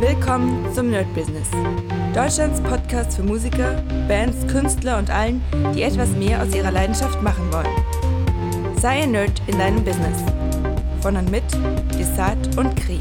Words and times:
Willkommen 0.00 0.70
zum 0.74 0.90
Nerd 0.90 1.12
Business. 1.14 1.48
Deutschlands 2.14 2.60
Podcast 2.60 3.16
für 3.16 3.22
Musiker, 3.22 3.82
Bands, 4.06 4.46
Künstler 4.46 4.98
und 4.98 5.08
allen, 5.08 5.42
die 5.74 5.84
etwas 5.84 6.10
mehr 6.10 6.42
aus 6.42 6.54
ihrer 6.54 6.70
Leidenschaft 6.70 7.22
machen 7.22 7.50
wollen. 7.50 8.76
Sei 8.78 9.04
ein 9.04 9.12
Nerd 9.12 9.40
in 9.46 9.58
deinem 9.58 9.82
Business. 9.82 10.22
Von 11.00 11.16
und 11.16 11.30
mit 11.30 11.44
Desart 11.98 12.58
und 12.58 12.76
Kri. 12.76 13.00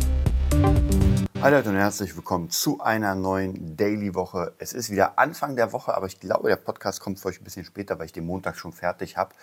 Hallo 1.42 1.58
Leute 1.58 1.68
und 1.68 1.76
herzlich 1.76 2.16
willkommen 2.16 2.50
zu 2.50 2.80
einer 2.80 3.14
neuen 3.14 3.76
Daily-Woche. 3.76 4.54
Es 4.58 4.72
ist 4.72 4.90
wieder 4.90 5.20
Anfang 5.20 5.58
der 5.58 5.74
Woche, 5.74 5.98
aber 5.98 6.08
ich 6.08 6.22
glaube, 6.22 6.48
der 6.48 6.56
Podcast 6.56 7.02
kommt 7.02 7.20
für 7.20 7.28
euch 7.28 7.42
ein 7.42 7.44
bisschen 7.44 7.66
später, 7.66 8.00
weil 8.00 8.06
ich 8.06 8.14
den 8.14 8.26
Montag 8.26 8.56
schon 8.56 8.72
fertig 8.72 9.18
habe. 9.18 9.36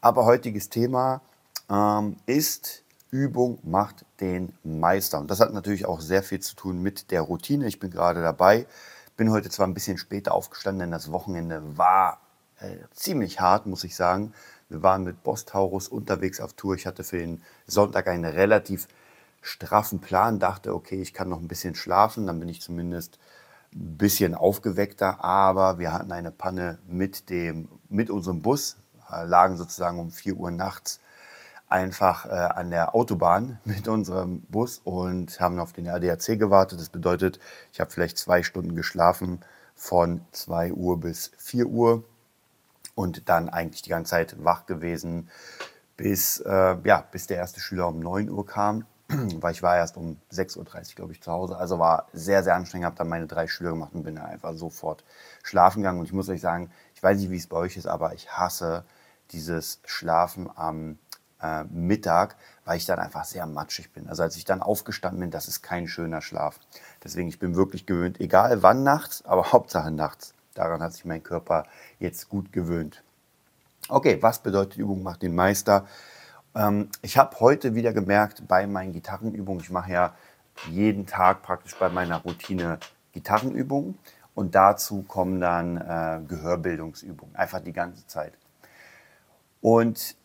Aber 0.00 0.24
heutiges 0.24 0.68
Thema 0.68 1.20
ähm, 1.70 2.16
ist 2.26 2.82
Übung 3.10 3.58
macht 3.62 4.04
den 4.20 4.52
Meister. 4.62 5.18
Und 5.18 5.30
das 5.30 5.40
hat 5.40 5.52
natürlich 5.52 5.86
auch 5.86 6.00
sehr 6.00 6.22
viel 6.22 6.40
zu 6.40 6.54
tun 6.54 6.82
mit 6.82 7.10
der 7.10 7.22
Routine. 7.22 7.66
Ich 7.66 7.78
bin 7.78 7.90
gerade 7.90 8.22
dabei, 8.22 8.66
bin 9.16 9.30
heute 9.30 9.50
zwar 9.50 9.66
ein 9.66 9.74
bisschen 9.74 9.98
später 9.98 10.34
aufgestanden, 10.34 10.80
denn 10.80 10.90
das 10.90 11.10
Wochenende 11.10 11.78
war 11.78 12.20
äh, 12.60 12.76
ziemlich 12.92 13.40
hart, 13.40 13.66
muss 13.66 13.84
ich 13.84 13.96
sagen. 13.96 14.34
Wir 14.68 14.82
waren 14.82 15.04
mit 15.04 15.22
Boss 15.22 15.46
Taurus 15.46 15.88
unterwegs 15.88 16.40
auf 16.40 16.52
Tour. 16.52 16.74
Ich 16.74 16.86
hatte 16.86 17.02
für 17.04 17.18
den 17.18 17.42
Sonntag 17.66 18.08
einen 18.08 18.26
relativ 18.26 18.88
straffen 19.40 20.00
Plan, 20.00 20.38
dachte, 20.38 20.74
okay, 20.74 21.00
ich 21.00 21.14
kann 21.14 21.28
noch 21.28 21.40
ein 21.40 21.48
bisschen 21.48 21.74
schlafen, 21.74 22.26
dann 22.26 22.38
bin 22.40 22.48
ich 22.48 22.60
zumindest 22.60 23.18
ein 23.72 23.96
bisschen 23.96 24.34
aufgeweckter, 24.34 25.24
aber 25.24 25.78
wir 25.78 25.92
hatten 25.92 26.12
eine 26.12 26.30
Panne 26.30 26.78
mit, 26.86 27.30
dem, 27.30 27.68
mit 27.88 28.10
unserem 28.10 28.42
Bus, 28.42 28.76
äh, 29.10 29.24
lagen 29.24 29.56
sozusagen 29.56 29.98
um 29.98 30.10
4 30.10 30.36
Uhr 30.36 30.50
nachts 30.50 31.00
einfach 31.68 32.26
äh, 32.26 32.30
an 32.30 32.70
der 32.70 32.94
Autobahn 32.94 33.58
mit 33.64 33.88
unserem 33.88 34.40
Bus 34.42 34.80
und 34.84 35.40
haben 35.40 35.58
auf 35.58 35.72
den 35.72 35.88
ADAC 35.88 36.38
gewartet. 36.38 36.80
Das 36.80 36.88
bedeutet, 36.88 37.38
ich 37.72 37.80
habe 37.80 37.90
vielleicht 37.90 38.18
zwei 38.18 38.42
Stunden 38.42 38.74
geschlafen 38.74 39.40
von 39.74 40.22
2 40.32 40.72
Uhr 40.72 40.98
bis 40.98 41.30
4 41.38 41.66
Uhr 41.66 42.04
und 42.94 43.28
dann 43.28 43.48
eigentlich 43.48 43.82
die 43.82 43.90
ganze 43.90 44.10
Zeit 44.10 44.44
wach 44.44 44.66
gewesen, 44.66 45.28
bis, 45.96 46.40
äh, 46.40 46.76
ja, 46.82 47.04
bis 47.12 47.26
der 47.28 47.36
erste 47.36 47.60
Schüler 47.60 47.88
um 47.88 48.00
9 48.00 48.28
Uhr 48.28 48.44
kam. 48.44 48.86
Weil 49.08 49.52
ich 49.52 49.62
war 49.62 49.76
erst 49.76 49.96
um 49.96 50.18
6.30 50.32 50.58
Uhr, 50.58 50.64
glaube 50.96 51.12
ich, 51.12 51.22
zu 51.22 51.32
Hause. 51.32 51.56
Also 51.56 51.78
war 51.78 52.08
sehr, 52.12 52.42
sehr 52.42 52.54
anstrengend, 52.54 52.86
habe 52.86 52.96
dann 52.96 53.08
meine 53.08 53.26
drei 53.26 53.46
Schüler 53.46 53.70
gemacht 53.70 53.94
und 53.94 54.02
bin 54.02 54.16
dann 54.16 54.26
einfach 54.26 54.54
sofort 54.54 55.04
schlafen 55.42 55.82
gegangen. 55.82 56.00
Und 56.00 56.06
ich 56.06 56.12
muss 56.12 56.28
euch 56.28 56.40
sagen, 56.40 56.70
ich 56.94 57.02
weiß 57.02 57.18
nicht, 57.18 57.30
wie 57.30 57.36
es 57.36 57.46
bei 57.46 57.56
euch 57.56 57.76
ist, 57.76 57.86
aber 57.86 58.14
ich 58.14 58.30
hasse 58.30 58.84
dieses 59.30 59.80
Schlafen 59.84 60.50
am 60.54 60.98
äh, 61.42 61.64
Mittag, 61.64 62.36
weil 62.64 62.76
ich 62.76 62.86
dann 62.86 62.98
einfach 62.98 63.24
sehr 63.24 63.46
matschig 63.46 63.92
bin. 63.92 64.08
Also 64.08 64.22
als 64.22 64.36
ich 64.36 64.44
dann 64.44 64.62
aufgestanden 64.62 65.20
bin, 65.20 65.30
das 65.30 65.48
ist 65.48 65.62
kein 65.62 65.88
schöner 65.88 66.20
Schlaf. 66.20 66.58
Deswegen, 67.02 67.28
ich 67.28 67.38
bin 67.38 67.54
wirklich 67.54 67.86
gewöhnt, 67.86 68.20
egal 68.20 68.62
wann 68.62 68.82
nachts, 68.82 69.24
aber 69.24 69.52
Hauptsache 69.52 69.90
nachts. 69.90 70.34
Daran 70.54 70.82
hat 70.82 70.92
sich 70.92 71.04
mein 71.04 71.22
Körper 71.22 71.64
jetzt 71.98 72.28
gut 72.28 72.52
gewöhnt. 72.52 73.02
Okay, 73.88 74.18
was 74.20 74.42
bedeutet 74.42 74.76
Übung 74.76 75.02
macht 75.02 75.22
den 75.22 75.34
Meister? 75.34 75.86
Ähm, 76.54 76.90
ich 77.02 77.16
habe 77.16 77.38
heute 77.40 77.74
wieder 77.74 77.92
gemerkt 77.92 78.46
bei 78.48 78.66
meinen 78.66 78.92
Gitarrenübungen, 78.92 79.62
ich 79.62 79.70
mache 79.70 79.92
ja 79.92 80.14
jeden 80.68 81.06
Tag 81.06 81.42
praktisch 81.42 81.76
bei 81.78 81.88
meiner 81.88 82.16
Routine 82.18 82.78
Gitarrenübungen 83.12 83.96
und 84.34 84.54
dazu 84.54 85.02
kommen 85.02 85.40
dann 85.40 85.76
äh, 85.76 86.20
Gehörbildungsübungen, 86.26 87.34
einfach 87.36 87.60
die 87.60 87.72
ganze 87.72 88.06
Zeit. 88.06 88.32
Und 89.60 90.16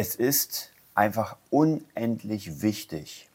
es 0.00 0.14
ist 0.14 0.72
einfach 0.94 1.36
unendlich 1.50 2.62
wichtig, 2.62 3.28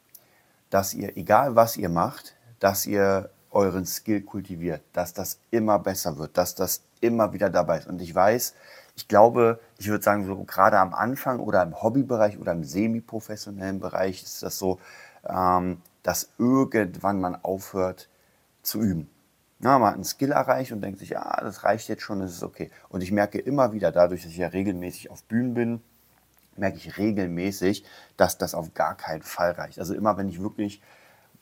dass 0.71 0.95
ihr, 0.95 1.15
egal 1.15 1.55
was 1.55 1.77
ihr 1.77 1.89
macht, 1.89 2.35
dass 2.59 2.87
ihr 2.87 3.29
euren 3.51 3.85
Skill 3.85 4.21
kultiviert, 4.21 4.81
dass 4.91 5.13
das 5.13 5.37
immer 5.51 5.77
besser 5.77 6.17
wird, 6.17 6.39
dass 6.39 6.55
das 6.55 6.81
immer 7.01 7.33
wieder 7.33 7.51
dabei 7.51 7.77
ist. 7.77 7.87
Und 7.87 8.01
ich 8.01 8.15
weiß, 8.15 8.55
ich 8.95 9.07
glaube, 9.07 9.59
ich 9.77 9.89
würde 9.89 10.03
sagen, 10.03 10.25
so 10.25 10.43
gerade 10.43 10.79
am 10.79 10.95
Anfang 10.95 11.39
oder 11.39 11.61
im 11.61 11.83
Hobbybereich 11.83 12.39
oder 12.39 12.53
im 12.53 12.63
semi-professionellen 12.63 13.79
Bereich 13.79 14.23
ist 14.23 14.41
das 14.41 14.57
so, 14.57 14.79
ähm, 15.23 15.83
dass 16.01 16.29
irgendwann 16.39 17.21
man 17.21 17.35
aufhört 17.35 18.09
zu 18.63 18.81
üben. 18.81 19.07
Na, 19.59 19.77
man 19.77 19.89
hat 19.89 19.95
einen 19.95 20.03
Skill 20.03 20.31
erreicht 20.31 20.71
und 20.71 20.81
denkt 20.81 20.97
sich, 20.97 21.09
ja, 21.09 21.37
das 21.41 21.63
reicht 21.63 21.89
jetzt 21.89 22.01
schon, 22.01 22.21
das 22.21 22.31
ist 22.31 22.43
okay. 22.43 22.71
Und 22.89 23.01
ich 23.01 23.11
merke 23.11 23.37
immer 23.37 23.71
wieder, 23.71 23.91
dadurch, 23.91 24.23
dass 24.23 24.31
ich 24.31 24.37
ja 24.37 24.47
regelmäßig 24.47 25.11
auf 25.11 25.23
Bühnen 25.25 25.53
bin, 25.53 25.81
merke 26.57 26.77
ich 26.77 26.97
regelmäßig, 26.97 27.85
dass 28.17 28.37
das 28.37 28.55
auf 28.55 28.73
gar 28.73 28.95
keinen 28.95 29.23
Fall 29.23 29.51
reicht. 29.51 29.79
Also 29.79 29.93
immer, 29.93 30.17
wenn 30.17 30.29
ich 30.29 30.41
wirklich, 30.41 30.81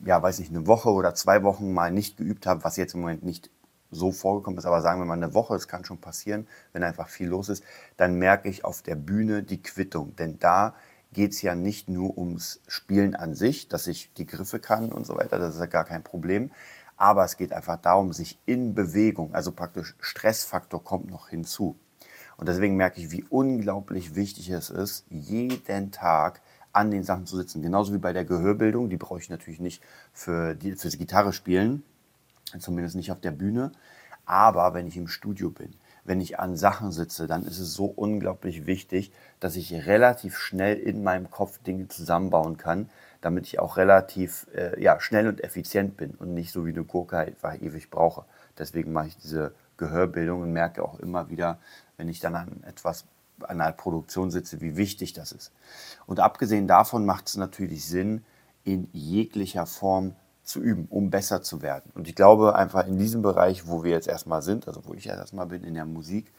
ja, 0.00 0.22
weiß 0.22 0.38
ich, 0.40 0.50
eine 0.50 0.66
Woche 0.66 0.90
oder 0.90 1.14
zwei 1.14 1.42
Wochen 1.42 1.72
mal 1.72 1.90
nicht 1.90 2.16
geübt 2.16 2.46
habe, 2.46 2.64
was 2.64 2.76
jetzt 2.76 2.94
im 2.94 3.00
Moment 3.00 3.22
nicht 3.22 3.50
so 3.90 4.12
vorgekommen 4.12 4.58
ist, 4.58 4.66
aber 4.66 4.80
sagen 4.80 5.00
wir 5.00 5.06
mal 5.06 5.14
eine 5.14 5.34
Woche, 5.34 5.54
das 5.54 5.68
kann 5.68 5.84
schon 5.84 5.98
passieren, 5.98 6.48
wenn 6.72 6.82
einfach 6.82 7.08
viel 7.08 7.28
los 7.28 7.48
ist, 7.48 7.64
dann 7.96 8.18
merke 8.18 8.48
ich 8.48 8.64
auf 8.64 8.82
der 8.82 8.96
Bühne 8.96 9.42
die 9.42 9.62
Quittung. 9.62 10.16
Denn 10.16 10.38
da 10.38 10.74
geht 11.12 11.32
es 11.32 11.42
ja 11.42 11.54
nicht 11.54 11.88
nur 11.88 12.18
ums 12.18 12.60
Spielen 12.66 13.14
an 13.14 13.34
sich, 13.34 13.68
dass 13.68 13.86
ich 13.86 14.12
die 14.14 14.26
Griffe 14.26 14.58
kann 14.58 14.92
und 14.92 15.06
so 15.06 15.16
weiter, 15.16 15.38
das 15.38 15.54
ist 15.54 15.60
ja 15.60 15.66
gar 15.66 15.84
kein 15.84 16.02
Problem. 16.02 16.50
Aber 16.96 17.24
es 17.24 17.36
geht 17.36 17.52
einfach 17.52 17.80
darum, 17.80 18.12
sich 18.12 18.38
in 18.46 18.74
Bewegung, 18.74 19.34
also 19.34 19.52
praktisch 19.52 19.96
Stressfaktor 20.00 20.82
kommt 20.82 21.10
noch 21.10 21.28
hinzu. 21.28 21.76
Und 22.36 22.48
deswegen 22.48 22.76
merke 22.76 23.00
ich, 23.00 23.10
wie 23.10 23.24
unglaublich 23.28 24.14
wichtig 24.14 24.50
es 24.50 24.70
ist, 24.70 25.06
jeden 25.08 25.92
Tag 25.92 26.40
an 26.72 26.90
den 26.90 27.04
Sachen 27.04 27.26
zu 27.26 27.36
sitzen. 27.36 27.62
Genauso 27.62 27.94
wie 27.94 27.98
bei 27.98 28.12
der 28.12 28.24
Gehörbildung, 28.24 28.90
die 28.90 28.96
brauche 28.96 29.20
ich 29.20 29.30
natürlich 29.30 29.60
nicht 29.60 29.82
für 30.12 30.54
die, 30.54 30.72
fürs 30.74 30.98
Gitarre 30.98 31.32
spielen, 31.32 31.84
zumindest 32.58 32.96
nicht 32.96 33.12
auf 33.12 33.20
der 33.20 33.30
Bühne. 33.30 33.72
Aber 34.26 34.74
wenn 34.74 34.86
ich 34.86 34.96
im 34.96 35.06
Studio 35.06 35.50
bin, 35.50 35.74
wenn 36.04 36.20
ich 36.20 36.38
an 36.38 36.56
Sachen 36.56 36.92
sitze, 36.92 37.26
dann 37.26 37.44
ist 37.44 37.58
es 37.58 37.74
so 37.74 37.86
unglaublich 37.86 38.66
wichtig, 38.66 39.12
dass 39.40 39.56
ich 39.56 39.72
relativ 39.72 40.36
schnell 40.36 40.76
in 40.76 41.02
meinem 41.02 41.30
Kopf 41.30 41.58
Dinge 41.58 41.88
zusammenbauen 41.88 42.56
kann, 42.56 42.90
damit 43.20 43.46
ich 43.46 43.58
auch 43.58 43.76
relativ 43.76 44.46
äh, 44.54 44.80
ja, 44.82 45.00
schnell 45.00 45.28
und 45.28 45.42
effizient 45.42 45.96
bin 45.96 46.10
und 46.10 46.34
nicht 46.34 46.52
so 46.52 46.66
wie 46.66 46.72
eine 46.72 46.84
Gurke 46.84 47.18
einfach 47.18 47.54
ewig 47.54 47.90
brauche. 47.90 48.24
Deswegen 48.58 48.92
mache 48.92 49.08
ich 49.08 49.16
diese 49.16 49.54
Gehörbildung 49.76 50.42
und 50.42 50.52
merke 50.52 50.82
auch 50.82 51.00
immer 51.00 51.30
wieder, 51.30 51.58
wenn 51.96 52.08
ich 52.08 52.20
dann 52.20 52.34
an 52.34 52.62
etwas, 52.64 53.04
an 53.40 53.60
einer 53.60 53.72
Produktion 53.72 54.30
sitze, 54.30 54.60
wie 54.60 54.76
wichtig 54.76 55.12
das 55.12 55.32
ist. 55.32 55.52
Und 56.06 56.20
abgesehen 56.20 56.66
davon 56.66 57.04
macht 57.04 57.28
es 57.28 57.36
natürlich 57.36 57.86
Sinn, 57.86 58.24
in 58.64 58.88
jeglicher 58.92 59.66
Form 59.66 60.14
zu 60.42 60.60
üben, 60.60 60.86
um 60.90 61.10
besser 61.10 61.42
zu 61.42 61.62
werden. 61.62 61.90
Und 61.94 62.06
ich 62.08 62.14
glaube 62.14 62.54
einfach 62.54 62.86
in 62.86 62.98
diesem 62.98 63.22
Bereich, 63.22 63.66
wo 63.66 63.82
wir 63.82 63.92
jetzt 63.92 64.08
erstmal 64.08 64.42
sind, 64.42 64.68
also 64.68 64.84
wo 64.84 64.94
ich 64.94 65.04
jetzt 65.04 65.18
erstmal 65.18 65.46
bin 65.46 65.64
in 65.64 65.74
der 65.74 65.86
Musik, 65.86 66.32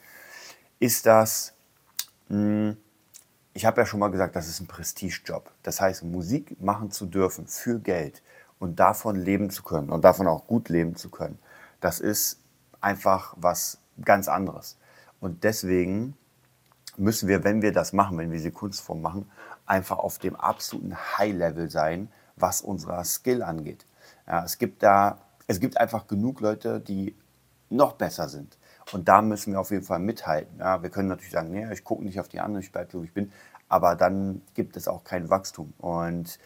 ist 0.79 1.05
das, 1.05 1.53
hm, 2.27 2.77
ich 3.53 3.65
habe 3.65 3.81
ja 3.81 3.85
schon 3.85 3.99
mal 3.99 4.11
gesagt, 4.11 4.35
das 4.35 4.47
ist 4.47 4.59
ein 4.59 4.67
Prestigejob. 4.67 5.51
Das 5.63 5.81
heißt, 5.81 6.03
Musik 6.03 6.61
machen 6.61 6.91
zu 6.91 7.05
dürfen 7.05 7.47
für 7.47 7.79
Geld 7.79 8.21
und 8.59 8.79
davon 8.79 9.15
leben 9.15 9.49
zu 9.49 9.63
können 9.63 9.89
und 9.89 10.03
davon 10.03 10.27
auch 10.27 10.45
gut 10.47 10.69
leben 10.69 10.95
zu 10.95 11.09
können, 11.09 11.39
das 11.79 11.99
ist 11.99 12.39
einfach 12.81 13.33
was 13.37 13.79
ganz 14.03 14.27
anderes. 14.27 14.77
Und 15.19 15.43
deswegen 15.43 16.15
müssen 16.97 17.27
wir, 17.27 17.43
wenn 17.43 17.61
wir 17.61 17.71
das 17.71 17.93
machen, 17.93 18.17
wenn 18.17 18.31
wir 18.31 18.37
diese 18.37 18.51
Kunstform 18.51 19.01
machen, 19.01 19.29
einfach 19.65 19.97
auf 19.97 20.19
dem 20.19 20.35
absoluten 20.35 20.95
High-Level 20.95 21.69
sein, 21.69 22.09
was 22.35 22.61
unser 22.61 23.03
Skill 23.03 23.43
angeht. 23.43 23.85
Ja, 24.27 24.43
es 24.43 24.57
gibt 24.57 24.83
da, 24.83 25.19
es 25.47 25.59
gibt 25.59 25.77
einfach 25.77 26.07
genug 26.07 26.41
Leute, 26.41 26.79
die 26.79 27.15
noch 27.69 27.93
besser 27.93 28.29
sind. 28.29 28.57
Und 28.91 29.07
da 29.07 29.21
müssen 29.21 29.53
wir 29.53 29.59
auf 29.59 29.71
jeden 29.71 29.83
Fall 29.83 29.99
mithalten. 29.99 30.59
Ja, 30.59 30.83
wir 30.83 30.89
können 30.89 31.07
natürlich 31.07 31.31
sagen, 31.31 31.51
nee, 31.51 31.67
ich 31.71 31.83
gucke 31.83 32.03
nicht 32.03 32.19
auf 32.19 32.27
die 32.27 32.39
anderen, 32.39 32.63
ich 32.63 32.71
bleibe 32.71 32.91
so, 32.91 33.01
wie 33.01 33.07
ich 33.07 33.13
bin. 33.13 33.31
Aber 33.67 33.95
dann 33.95 34.41
gibt 34.53 34.77
es 34.77 34.87
auch 34.87 35.03
kein 35.03 35.29
Wachstum. 35.29 35.73
Und 35.79 36.39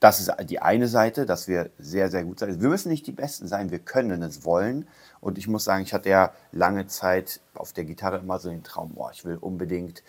das 0.00 0.20
ist 0.20 0.32
die 0.48 0.60
eine 0.60 0.86
Seite, 0.86 1.26
dass 1.26 1.48
wir 1.48 1.70
sehr, 1.78 2.10
sehr 2.10 2.24
gut 2.24 2.38
sein. 2.38 2.60
Wir 2.60 2.68
müssen 2.68 2.88
nicht 2.88 3.06
die 3.06 3.12
Besten 3.12 3.48
sein, 3.48 3.70
wir 3.70 3.80
können 3.80 4.22
es 4.22 4.44
wollen. 4.44 4.86
Und 5.20 5.38
ich 5.38 5.48
muss 5.48 5.64
sagen, 5.64 5.82
ich 5.82 5.92
hatte 5.92 6.08
ja 6.08 6.32
lange 6.52 6.86
Zeit 6.86 7.40
auf 7.54 7.72
der 7.72 7.84
Gitarre 7.84 8.18
immer 8.18 8.38
so 8.38 8.48
den 8.48 8.62
Traum, 8.62 8.94
boah, 8.94 9.10
ich 9.12 9.24
will 9.24 9.36
unbedingt 9.36 10.04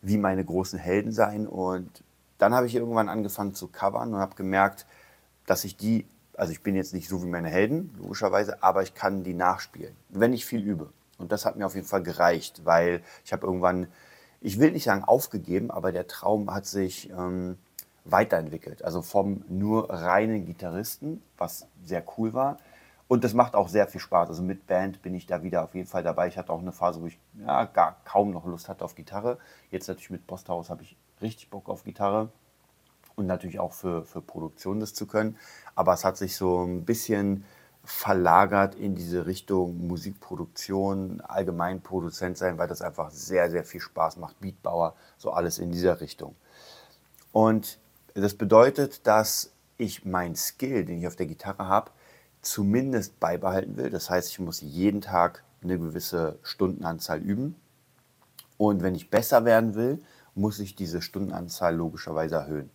wie 0.00 0.16
meine 0.16 0.44
großen 0.44 0.78
Helden 0.78 1.10
sein. 1.10 1.48
Und 1.48 2.04
dann 2.38 2.54
habe 2.54 2.66
ich 2.66 2.74
irgendwann 2.76 3.08
angefangen 3.08 3.54
zu 3.54 3.66
covern 3.66 4.14
und 4.14 4.20
habe 4.20 4.36
gemerkt, 4.36 4.86
dass 5.46 5.64
ich 5.64 5.76
die, 5.76 6.06
also 6.36 6.52
ich 6.52 6.62
bin 6.62 6.76
jetzt 6.76 6.94
nicht 6.94 7.08
so 7.08 7.24
wie 7.24 7.28
meine 7.28 7.48
Helden, 7.48 7.92
logischerweise, 8.00 8.62
aber 8.62 8.82
ich 8.82 8.94
kann 8.94 9.24
die 9.24 9.34
nachspielen, 9.34 9.96
wenn 10.08 10.32
ich 10.32 10.46
viel 10.46 10.62
übe. 10.62 10.92
Und 11.18 11.32
das 11.32 11.44
hat 11.44 11.56
mir 11.56 11.66
auf 11.66 11.74
jeden 11.74 11.86
Fall 11.86 12.02
gereicht, 12.04 12.64
weil 12.64 13.02
ich 13.24 13.32
habe 13.32 13.46
irgendwann, 13.46 13.88
ich 14.40 14.60
will 14.60 14.70
nicht 14.70 14.84
sagen 14.84 15.02
aufgegeben, 15.02 15.72
aber 15.72 15.90
der 15.90 16.06
Traum 16.06 16.54
hat 16.54 16.66
sich... 16.66 17.10
Ähm, 17.10 17.58
weiterentwickelt. 18.04 18.84
Also 18.84 19.02
vom 19.02 19.44
nur 19.48 19.90
reinen 19.90 20.44
Gitarristen, 20.46 21.22
was 21.38 21.66
sehr 21.84 22.04
cool 22.16 22.34
war. 22.34 22.58
Und 23.08 23.24
das 23.24 23.34
macht 23.34 23.54
auch 23.54 23.68
sehr 23.68 23.86
viel 23.88 24.00
Spaß. 24.00 24.28
Also 24.30 24.42
mit 24.42 24.66
Band 24.66 25.02
bin 25.02 25.14
ich 25.14 25.26
da 25.26 25.42
wieder 25.42 25.64
auf 25.64 25.74
jeden 25.74 25.86
Fall 25.86 26.02
dabei. 26.02 26.28
Ich 26.28 26.38
hatte 26.38 26.52
auch 26.52 26.60
eine 26.60 26.72
Phase, 26.72 27.02
wo 27.02 27.06
ich 27.06 27.18
ja, 27.44 27.64
gar 27.66 27.96
kaum 28.04 28.30
noch 28.30 28.46
Lust 28.46 28.68
hatte 28.68 28.84
auf 28.84 28.94
Gitarre. 28.94 29.38
Jetzt 29.70 29.88
natürlich 29.88 30.10
mit 30.10 30.26
Posthaus 30.26 30.70
habe 30.70 30.82
ich 30.82 30.96
richtig 31.20 31.50
Bock 31.50 31.68
auf 31.68 31.84
Gitarre. 31.84 32.30
und 33.14 33.26
natürlich 33.26 33.60
auch 33.60 33.72
für, 33.72 34.04
für 34.04 34.22
Produktion 34.22 34.80
das 34.80 34.94
zu 34.94 35.06
können. 35.06 35.36
Aber 35.74 35.92
es 35.92 36.04
hat 36.04 36.16
sich 36.16 36.36
so 36.36 36.64
ein 36.64 36.84
bisschen 36.84 37.44
verlagert 37.84 38.74
in 38.76 38.94
diese 38.94 39.26
Richtung 39.26 39.86
Musikproduktion, 39.86 41.20
allgemein 41.20 41.82
Produzent 41.82 42.38
sein, 42.38 42.56
weil 42.56 42.68
das 42.68 42.80
einfach 42.80 43.10
sehr, 43.10 43.50
sehr 43.50 43.64
viel 43.64 43.80
Spaß 43.80 44.18
macht. 44.18 44.40
Beatbauer, 44.40 44.94
so 45.18 45.32
alles 45.32 45.58
in 45.58 45.72
dieser 45.72 46.00
Richtung. 46.00 46.36
Und 47.32 47.78
das 48.14 48.34
bedeutet, 48.34 49.06
dass 49.06 49.52
ich 49.78 50.04
meinen 50.04 50.36
Skill, 50.36 50.84
den 50.84 50.98
ich 50.98 51.06
auf 51.06 51.16
der 51.16 51.26
Gitarre 51.26 51.66
habe, 51.66 51.90
zumindest 52.40 53.18
beibehalten 53.20 53.76
will. 53.76 53.90
Das 53.90 54.10
heißt, 54.10 54.30
ich 54.30 54.38
muss 54.38 54.60
jeden 54.60 55.00
Tag 55.00 55.44
eine 55.62 55.78
gewisse 55.78 56.38
Stundenanzahl 56.42 57.20
üben. 57.20 57.56
Und 58.58 58.82
wenn 58.82 58.94
ich 58.94 59.10
besser 59.10 59.44
werden 59.44 59.74
will, 59.74 60.02
muss 60.34 60.58
ich 60.58 60.74
diese 60.74 61.02
Stundenanzahl 61.02 61.74
logischerweise 61.74 62.36
erhöhen. 62.36 62.70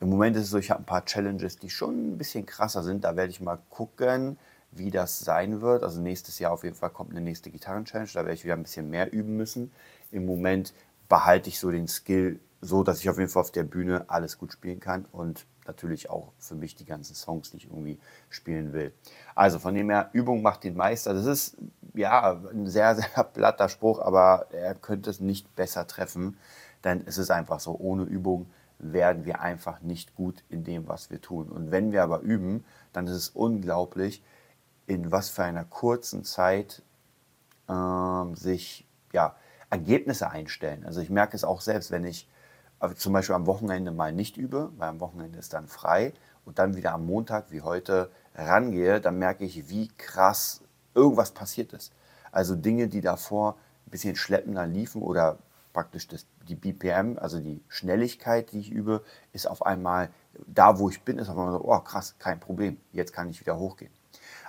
Im 0.00 0.10
Moment 0.10 0.36
ist 0.36 0.44
es 0.44 0.50
so, 0.50 0.58
ich 0.58 0.70
habe 0.70 0.82
ein 0.82 0.86
paar 0.86 1.04
Challenges, 1.04 1.58
die 1.58 1.70
schon 1.70 2.12
ein 2.12 2.18
bisschen 2.18 2.46
krasser 2.46 2.82
sind. 2.82 3.04
Da 3.04 3.16
werde 3.16 3.30
ich 3.30 3.40
mal 3.40 3.58
gucken, 3.68 4.38
wie 4.70 4.90
das 4.90 5.18
sein 5.20 5.60
wird. 5.60 5.82
Also 5.82 6.00
nächstes 6.00 6.38
Jahr 6.38 6.52
auf 6.52 6.62
jeden 6.62 6.76
Fall 6.76 6.90
kommt 6.90 7.10
eine 7.10 7.20
nächste 7.20 7.50
Gitarren-Challenge. 7.50 8.10
Da 8.14 8.20
werde 8.20 8.34
ich 8.34 8.44
wieder 8.44 8.54
ein 8.54 8.62
bisschen 8.62 8.90
mehr 8.90 9.12
üben 9.12 9.36
müssen. 9.36 9.72
Im 10.12 10.24
Moment 10.24 10.72
behalte 11.08 11.48
ich 11.48 11.58
so 11.58 11.70
den 11.70 11.88
Skill 11.88 12.38
so, 12.60 12.82
dass 12.82 13.00
ich 13.00 13.08
auf 13.08 13.18
jeden 13.18 13.30
Fall 13.30 13.42
auf 13.42 13.52
der 13.52 13.62
Bühne 13.62 14.04
alles 14.08 14.38
gut 14.38 14.52
spielen 14.52 14.80
kann 14.80 15.06
und 15.12 15.46
natürlich 15.66 16.10
auch 16.10 16.32
für 16.38 16.54
mich 16.54 16.74
die 16.74 16.84
ganzen 16.84 17.14
Songs, 17.14 17.52
ich 17.54 17.66
irgendwie 17.66 18.00
spielen 18.30 18.72
will. 18.72 18.92
Also 19.34 19.58
von 19.58 19.74
dem 19.74 19.90
her, 19.90 20.10
Übung 20.12 20.42
macht 20.42 20.64
den 20.64 20.74
Meister. 20.74 21.14
Das 21.14 21.26
ist 21.26 21.56
ja 21.94 22.40
ein 22.50 22.66
sehr, 22.66 22.94
sehr 22.96 23.24
platter 23.24 23.68
Spruch, 23.68 24.00
aber 24.00 24.46
er 24.50 24.74
könnte 24.74 25.10
es 25.10 25.20
nicht 25.20 25.54
besser 25.54 25.86
treffen, 25.86 26.36
denn 26.84 27.02
es 27.06 27.18
ist 27.18 27.30
einfach 27.30 27.60
so, 27.60 27.76
ohne 27.78 28.04
Übung 28.04 28.50
werden 28.78 29.24
wir 29.24 29.40
einfach 29.40 29.80
nicht 29.80 30.14
gut 30.14 30.44
in 30.48 30.64
dem, 30.64 30.88
was 30.88 31.10
wir 31.10 31.20
tun. 31.20 31.48
Und 31.48 31.70
wenn 31.70 31.92
wir 31.92 32.02
aber 32.02 32.20
üben, 32.20 32.64
dann 32.92 33.06
ist 33.06 33.14
es 33.14 33.28
unglaublich, 33.30 34.22
in 34.86 35.10
was 35.12 35.28
für 35.28 35.42
einer 35.42 35.64
kurzen 35.64 36.24
Zeit 36.24 36.82
ähm, 37.68 38.34
sich 38.34 38.86
ja, 39.12 39.36
Ergebnisse 39.70 40.30
einstellen. 40.30 40.84
Also 40.86 41.00
ich 41.00 41.10
merke 41.10 41.36
es 41.36 41.44
auch 41.44 41.60
selbst, 41.60 41.90
wenn 41.90 42.04
ich 42.04 42.28
zum 42.96 43.12
Beispiel 43.12 43.34
am 43.34 43.46
Wochenende 43.46 43.90
mal 43.90 44.12
nicht 44.12 44.36
übe, 44.36 44.70
weil 44.76 44.88
am 44.88 45.00
Wochenende 45.00 45.38
ist 45.38 45.52
dann 45.52 45.66
frei 45.66 46.12
und 46.44 46.58
dann 46.58 46.76
wieder 46.76 46.92
am 46.92 47.06
Montag 47.06 47.50
wie 47.50 47.62
heute 47.62 48.10
rangehe, 48.34 49.00
dann 49.00 49.18
merke 49.18 49.44
ich, 49.44 49.68
wie 49.68 49.88
krass 49.96 50.62
irgendwas 50.94 51.32
passiert 51.32 51.72
ist. 51.72 51.92
Also 52.30 52.54
Dinge, 52.54 52.88
die 52.88 53.00
davor 53.00 53.56
ein 53.86 53.90
bisschen 53.90 54.16
schleppender 54.16 54.66
liefen 54.66 55.02
oder 55.02 55.38
praktisch 55.72 56.08
das, 56.08 56.26
die 56.48 56.54
BPM, 56.54 57.18
also 57.18 57.40
die 57.40 57.62
Schnelligkeit, 57.68 58.52
die 58.52 58.60
ich 58.60 58.70
übe, 58.70 59.02
ist 59.32 59.46
auf 59.46 59.64
einmal 59.64 60.10
da, 60.46 60.78
wo 60.78 60.88
ich 60.88 61.02
bin, 61.02 61.18
ist 61.18 61.28
auf 61.28 61.36
einmal 61.36 61.52
so, 61.52 61.64
oh 61.64 61.78
krass, 61.80 62.16
kein 62.18 62.40
Problem, 62.40 62.78
jetzt 62.92 63.12
kann 63.12 63.28
ich 63.28 63.40
wieder 63.40 63.58
hochgehen. 63.58 63.92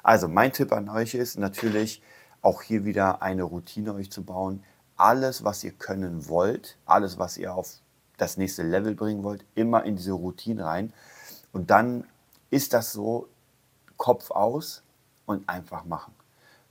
Also 0.04 0.28
mein 0.28 0.54
Tipp 0.54 0.72
an 0.72 0.90
euch 0.90 1.14
ist 1.16 1.38
natürlich 1.38 2.02
auch 2.42 2.62
hier 2.62 2.86
wieder 2.86 3.22
eine 3.22 3.44
Routine 3.44 3.94
euch 3.94 4.12
zu 4.12 4.24
bauen. 4.24 4.64
Alles, 4.96 5.44
was 5.44 5.64
ihr 5.64 5.72
können 5.72 6.28
wollt, 6.30 6.78
alles, 6.86 7.18
was 7.18 7.38
ihr 7.38 7.54
auf 7.54 7.80
das 8.22 8.38
nächste 8.38 8.64
Level 8.64 8.96
bringen 8.96 9.24
wollt, 9.24 9.46
immer 9.56 9.84
in 9.84 9.96
diese 9.96 10.14
Routine 10.14 10.66
rein. 10.66 10.94
Und 11.52 11.72
dann 11.72 12.06
ist 12.50 12.74
das 12.74 12.92
so, 12.92 13.28
Kopf 13.98 14.32
aus 14.32 14.82
und 15.26 15.48
einfach 15.48 15.86
machen. 15.86 16.14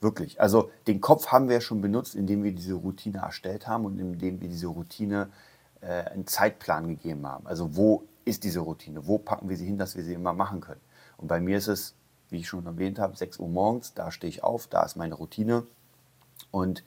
Wirklich. 0.00 0.40
Also 0.40 0.70
den 0.86 1.00
Kopf 1.00 1.28
haben 1.28 1.48
wir 1.48 1.60
schon 1.60 1.80
benutzt, 1.80 2.14
indem 2.14 2.42
wir 2.42 2.52
diese 2.52 2.74
Routine 2.74 3.18
erstellt 3.18 3.68
haben 3.68 3.84
und 3.84 3.98
indem 3.98 4.40
wir 4.40 4.48
diese 4.48 4.68
Routine 4.68 5.28
äh, 5.80 6.04
einen 6.04 6.26
Zeitplan 6.26 6.88
gegeben 6.88 7.26
haben. 7.26 7.46
Also 7.46 7.76
wo 7.76 8.04
ist 8.24 8.44
diese 8.44 8.60
Routine? 8.60 9.06
Wo 9.06 9.18
packen 9.18 9.48
wir 9.48 9.56
sie 9.56 9.66
hin, 9.66 9.78
dass 9.78 9.96
wir 9.96 10.04
sie 10.04 10.14
immer 10.14 10.32
machen 10.32 10.60
können? 10.60 10.80
Und 11.16 11.28
bei 11.28 11.40
mir 11.40 11.58
ist 11.58 11.68
es, 11.68 11.94
wie 12.30 12.38
ich 12.38 12.48
schon 12.48 12.66
erwähnt 12.66 12.98
habe, 12.98 13.16
6 13.16 13.38
Uhr 13.38 13.48
morgens, 13.48 13.94
da 13.94 14.10
stehe 14.10 14.30
ich 14.30 14.44
auf, 14.44 14.66
da 14.66 14.84
ist 14.84 14.96
meine 14.96 15.14
Routine. 15.14 15.66
Und 16.50 16.84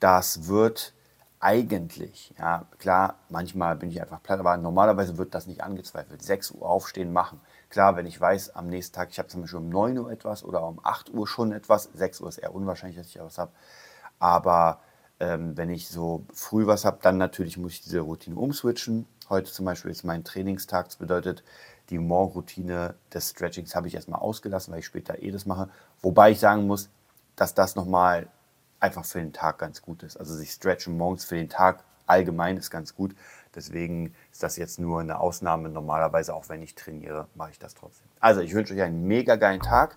das 0.00 0.46
wird 0.46 0.94
eigentlich, 1.40 2.34
ja 2.38 2.66
klar, 2.78 3.16
manchmal 3.28 3.76
bin 3.76 3.90
ich 3.90 4.00
einfach 4.00 4.22
platt, 4.22 4.40
aber 4.40 4.56
normalerweise 4.56 5.18
wird 5.18 5.34
das 5.34 5.46
nicht 5.46 5.62
angezweifelt. 5.62 6.22
6 6.22 6.52
Uhr 6.52 6.68
aufstehen, 6.68 7.12
machen. 7.12 7.40
Klar, 7.70 7.96
wenn 7.96 8.06
ich 8.06 8.20
weiß, 8.20 8.56
am 8.56 8.68
nächsten 8.68 8.94
Tag, 8.94 9.10
ich 9.10 9.18
habe 9.18 9.28
zum 9.28 9.42
Beispiel 9.42 9.60
um 9.60 9.68
9 9.68 9.98
Uhr 9.98 10.10
etwas 10.10 10.42
oder 10.42 10.66
um 10.66 10.80
8 10.82 11.12
Uhr 11.14 11.28
schon 11.28 11.52
etwas, 11.52 11.90
6 11.94 12.20
Uhr 12.22 12.28
ist 12.28 12.38
eher 12.38 12.54
unwahrscheinlich, 12.54 12.98
dass 12.98 13.06
ich 13.06 13.16
etwas 13.16 13.38
habe, 13.38 13.52
aber 14.18 14.80
ähm, 15.20 15.56
wenn 15.56 15.70
ich 15.70 15.88
so 15.88 16.24
früh 16.32 16.66
was 16.66 16.84
habe, 16.84 16.98
dann 17.02 17.18
natürlich 17.18 17.56
muss 17.56 17.72
ich 17.72 17.82
diese 17.82 18.00
Routine 18.00 18.36
umswitchen. 18.36 19.06
Heute 19.28 19.52
zum 19.52 19.64
Beispiel 19.64 19.90
ist 19.90 20.04
mein 20.04 20.24
Trainingstag, 20.24 20.86
das 20.86 20.96
bedeutet, 20.96 21.42
die 21.90 21.98
Morgenroutine 21.98 22.94
des 23.12 23.30
Stretchings 23.30 23.74
habe 23.74 23.88
ich 23.88 23.94
erstmal 23.94 24.20
ausgelassen, 24.20 24.72
weil 24.72 24.80
ich 24.80 24.86
später 24.86 25.22
eh 25.22 25.30
das 25.30 25.46
mache. 25.46 25.68
Wobei 26.02 26.32
ich 26.32 26.40
sagen 26.40 26.66
muss, 26.66 26.90
dass 27.36 27.54
das 27.54 27.76
nochmal 27.76 28.28
einfach 28.80 29.04
für 29.04 29.18
den 29.18 29.32
Tag 29.32 29.58
ganz 29.58 29.82
gut 29.82 30.02
ist. 30.02 30.16
Also 30.16 30.34
sich 30.34 30.50
stretchen 30.50 30.96
morgens 30.96 31.24
für 31.24 31.36
den 31.36 31.48
Tag 31.48 31.84
allgemein 32.08 32.56
ist 32.56 32.70
ganz 32.70 32.94
gut. 32.94 33.14
Deswegen 33.54 34.14
ist 34.30 34.42
das 34.42 34.56
jetzt 34.56 34.78
nur 34.78 35.00
eine 35.00 35.20
Ausnahme. 35.20 35.68
Normalerweise, 35.68 36.34
auch 36.34 36.48
wenn 36.48 36.62
ich 36.62 36.74
trainiere, 36.74 37.28
mache 37.34 37.50
ich 37.50 37.58
das 37.58 37.74
trotzdem. 37.74 38.08
Also, 38.20 38.40
ich 38.40 38.54
wünsche 38.54 38.74
euch 38.74 38.82
einen 38.82 39.04
mega 39.06 39.36
geilen 39.36 39.60
Tag 39.60 39.96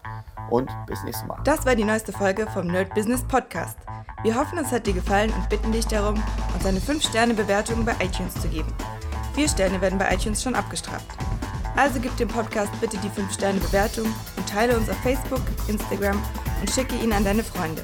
und 0.50 0.70
bis 0.88 1.04
nächstes 1.04 1.28
Mal. 1.28 1.40
Das 1.44 1.66
war 1.66 1.76
die 1.76 1.84
neueste 1.84 2.12
Folge 2.12 2.48
vom 2.48 2.68
Nerd 2.68 2.94
Business 2.96 3.24
Podcast. 3.28 3.78
Wir 4.24 4.36
hoffen, 4.36 4.58
es 4.58 4.72
hat 4.72 4.88
dir 4.88 4.94
gefallen 4.94 5.32
und 5.34 5.50
bitten 5.50 5.72
dich 5.72 5.86
darum, 5.86 6.22
uns 6.54 6.66
eine 6.66 6.80
5-Sterne-Bewertung 6.80 7.86
bei 7.86 7.94
iTunes 8.04 8.34
zu 8.36 8.48
geben. 8.48 8.74
Vier 9.34 9.48
Sterne 9.48 9.80
werden 9.82 10.00
bei 10.00 10.14
iTunes 10.14 10.42
schon 10.42 10.56
abgestraft. 10.56 11.08
Also 11.76 12.00
gib 12.00 12.16
dem 12.18 12.28
Podcast 12.28 12.72
bitte 12.82 12.98
die 12.98 13.10
5-Sterne-Bewertung 13.10 14.06
und 14.38 14.50
teile 14.50 14.76
uns 14.76 14.90
auf 14.90 14.98
Facebook, 14.98 15.42
Instagram 15.68 16.22
und 16.60 16.70
schicke 16.70 16.96
ihn 16.96 17.14
an 17.14 17.24
deine 17.24 17.44
Freunde. 17.44 17.84